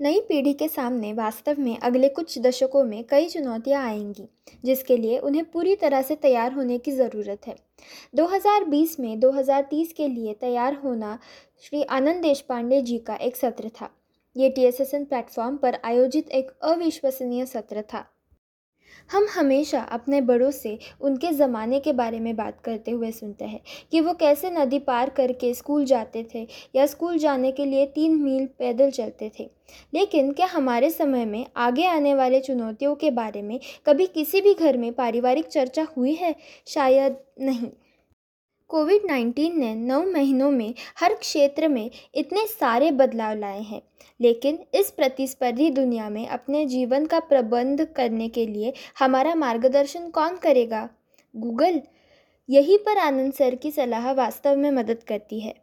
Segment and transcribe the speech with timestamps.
[0.00, 4.28] नई पीढ़ी के सामने वास्तव में अगले कुछ दशकों में कई चुनौतियाँ आएँगी,
[4.64, 7.56] जिसके लिए उन्हें पूरी तरह से तैयार होने की ज़रूरत है।
[8.14, 11.18] 2020 में 2030 के लिए तैयार होना
[11.62, 13.90] श्री आनंद देश पांडे जी का एक सत्र था।
[14.36, 18.04] ये TSSN प्लेटफॉर्म पर आयोजित एक अविश्वसनीय सत्र था।
[19.10, 23.60] हम हमेशा अपने बड़ों से उनके ज़माने के बारे में बात करते हुए सुनते हैं
[23.92, 26.46] कि वो कैसे नदी पार करके स्कूल जाते थे
[26.76, 29.50] या स्कूल जाने के लिए तीन मील पैदल चलते थे।
[29.94, 34.54] लेकिन क्या हमारे समय में आगे आने वाले चुनौतियों के बारे में कभी किसी भी
[34.54, 36.34] घर में पारिवारिक चर्चा हुई है?
[36.66, 37.70] शायद नहीं।
[38.70, 43.80] कोविड नाइन्टीन ने नौ महीनों में हर क्षेत्र में इतने सारे बदलाव लाए हैं,
[44.20, 50.36] लेकिन इस प्रतिस्पर्धी दुनिया में अपने जीवन का प्रबंध करने के लिए हमारा मार्गदर्शन कौन
[50.36, 50.88] करेगा?
[51.34, 51.80] गूगल?
[52.48, 55.54] यहीं पर आनंद सर की सलाह वास्तव में मदद करती है।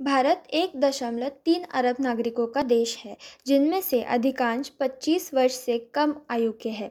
[0.00, 5.78] भारत एक दशमलव तीन अरब नागरिकों का देश है, जिनमें से अधिकांश 25 वर्ष से
[5.94, 6.90] कम आयु के हैं।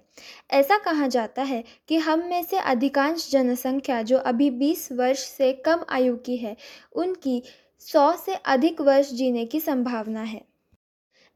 [0.52, 5.54] ऐसा कहा जाता है कि हम में से अधिकांश जनसंख्या जो अभी 20 वर्ष से
[5.54, 6.56] कम आयु की है,
[6.96, 7.44] उनकी
[7.80, 10.42] 100 से अधिक वर्ष जीने की संभावना है।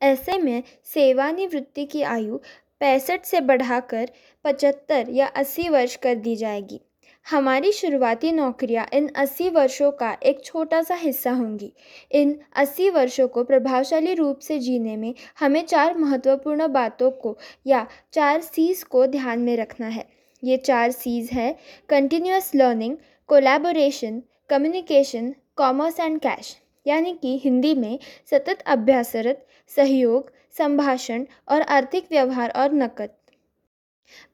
[0.01, 2.37] ऐसे में सेवानिवृत्ति की आयु
[2.79, 4.09] पैंसठ से बढ़ाकर
[4.43, 6.81] पचहत्तर या अस्सी वर्ष कर दी जाएगी।
[7.25, 11.71] हमारी शुरुआती नौकरियाँ इन अस्सी वर्षों का एक छोटा सा हिस्सा होंगी।
[12.11, 17.85] इन अस्सी वर्षों को प्रभावशाली रूप से जीने में हमें चार महत्वपूर्ण बातों को या
[18.13, 20.05] चार सीज को ध्यान में रखना है।
[20.43, 21.55] ये चार सीज है
[21.89, 22.97] continuous learning
[23.29, 27.97] collaboration communication commerce and cash यानी कि हिंदी में
[28.31, 33.09] सतत अभ्यासरत, सहयोग, संभाषण और आर्थिक व्यवहार और नकद।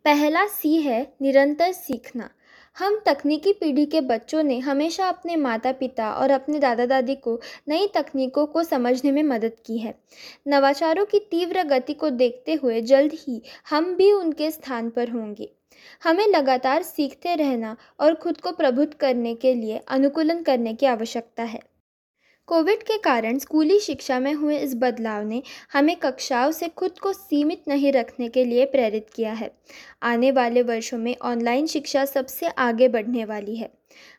[0.06, 2.30] पहला सी है निरंतर सीखना।
[2.78, 7.40] हम तकनीकी पीढ़ी के बच्चों ने हमेशा अपने माता पिता और अपने दादा दादी को
[7.68, 9.94] नई तकनीकों को समझने में मदद की है।
[10.48, 15.52] नवाचारों की तीव्र गति को देखते हुए जल्द ही हम भी उनके स्थान पर होंगे।
[16.04, 21.44] हमें लगातार सीखते रहना और खुद को प्रबुद्ध करने के लिए अनुकूलन करने की आवश्यकता
[21.44, 21.71] है।
[22.52, 27.14] कोविड के कारण स्कूली शिक्षा में हुए इस बदलाव ने हमें कक्षाओं से खुद को
[27.14, 29.52] सीमित नहीं रखने के लिए प्रेरित किया है।
[30.04, 33.72] आने वाले वर्षों में ऑनलाइन शिक्षा सबसे आगे बढ़ने वाली है।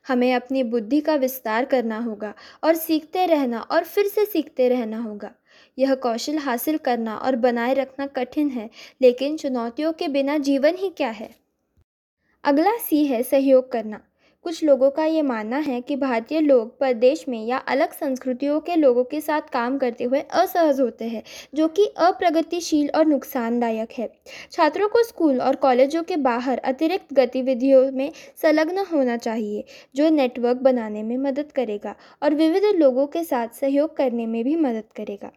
[0.09, 2.34] हमें अपनी बुद्धि का विस्तार करना होगा
[2.65, 5.31] और सीखते रहना और फिर से सीखते रहना होगा।
[5.78, 8.71] यह कौशल हासिल करना और बनाए रखना कठिन है,
[9.03, 11.34] लेकिन चुनौतियों के बिना जीवन ही क्या है?
[12.44, 14.00] अगला सी है सहयोग करना।
[14.44, 18.76] कुछ लोगों का ये मानना है कि भारतीय लोग प्रदेश में या अलग संस्कृतियों के
[18.76, 21.22] लोगों के साथ काम करते हुए असहज होते हैं,
[21.54, 24.08] जो कि अप्रगतिशील और नुकसानदायक है।
[24.53, 28.10] छात्रों को स्कूल और कॉलेजों के बाहर अतिरिक्त गतिविधियों में
[28.42, 29.64] संलग्न होना चाहिए,
[29.94, 34.56] जो नेटवर्क बनाने में मदद करेगा और विविध लोगों के साथ सहयोग करने में भी
[34.56, 35.30] मदद करेगा।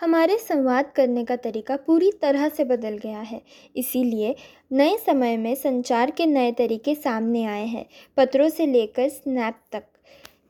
[0.00, 3.42] हमारे संवाद करने का तरीका पूरी तरह से बदल गया है।
[3.76, 4.34] इसीलिए
[4.72, 9.82] नए समय में संचार के नए तरीके सामने आए हैं, पत्रों से लेकर स्नैप तक।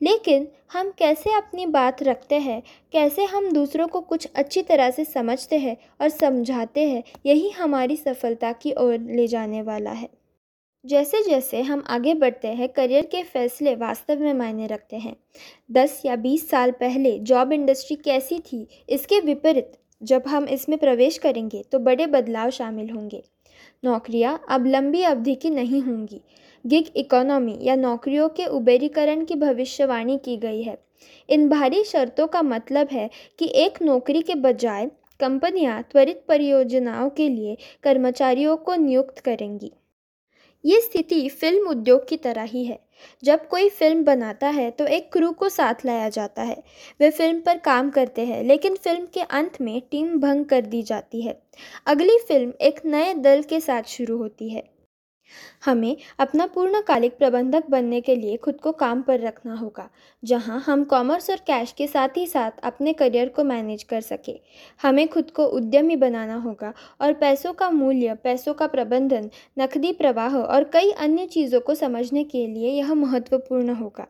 [0.02, 2.62] लेकिन हम कैसे अपनी बात रखते हैं,
[2.92, 7.96] कैसे हम दूसरों को कुछ अच्छी तरह से समझते हैं और समझाते हैं, यही हमारी
[7.96, 10.23] सफलता की ओर ले जाने वाला है।
[10.84, 15.14] जैसे जैसे हम आगे बढ़ते हैं, करियर के फैसले वास्तव में मायने रखते हैं।
[15.72, 21.16] दस या बीस साल पहले जॉब इंडस्ट्री कैसी थी, इसके विपरीत जब हम इसमें प्रवेश
[21.18, 23.22] करेंगे तो बड़े बदलाव शामिल होंगे।
[23.82, 26.20] नौकरियाँ अब लंबी अवधि की नहीं होंगी।
[26.64, 30.76] गिग इकोनॉमी या नौकरियों के उबेरीकरण की भविष्यवाणी की गई है।
[31.28, 33.08] इन भारी शर्तों का मतलब है
[33.38, 34.90] कि एक नौकरी के बजाय
[35.20, 39.72] कंपनियाँ त्वरित परियोजनाओं के लिए कर्मचारियों को नियुक्त करेंगी।
[40.64, 42.78] ये स्थिति फ़िल्म उद्योग की तरह ही है।
[43.22, 46.62] जब कोई फ़िल्म बनाता है तो एक क्रू को साथ लाया जाता है।
[47.00, 50.82] वे फ़िल्म पर काम करते हैं, लेकिन फ़िल्म के अंत में टीम भंग कर दी
[50.82, 51.38] जाती है।
[51.86, 54.62] अगली फ़िल्म एक नए दल के साथ शुरू होती है।
[55.64, 59.88] हमें अपना पूर्णकालिक प्रबंधक बनने के लिए खुद को काम पर रखना होगा,
[60.22, 64.38] जहाँ हम कॉमर्स और कैश के साथ ही साथ अपने करियर को मैनेज कर सके।
[64.82, 70.36] हमें खुद को उद्यमी बनाना होगा और पैसों का मूल्य, पैसों का प्रबंधन, नकदी प्रवाह
[70.36, 74.06] और कई अन्य चीज़ों को समझने के लिए यह महत्वपूर्ण होगा।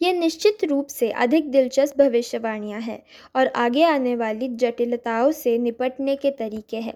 [0.00, 3.02] ये निश्चित रूप से अधिक दिलचस्प भविष्यवाणियाँ हैं
[3.36, 6.94] और आगे आने वाली जटिलताओं से निपटने के तरीके हैं।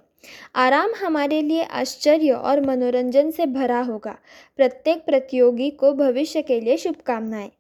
[0.55, 4.19] आराम हमारे लिए आश्चर्य और मनोरंजन से भरा होगा।
[4.57, 7.51] प्रत्येक प्रतियोगी को भविष्य के लिए शुभकामनाएँ।